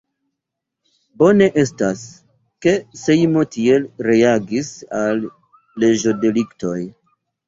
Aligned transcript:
Bone 1.21 1.47
estas, 1.63 1.99
ke 2.65 2.73
Sejmo 3.01 3.43
tiel 3.55 3.85
reagis 4.07 4.71
al 5.01 5.21
leĝo-deliktoj. 5.85 6.75